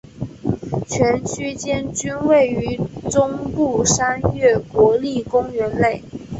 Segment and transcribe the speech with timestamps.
[0.87, 2.75] 全区间均位于
[3.11, 6.01] 中部山岳国立公园内。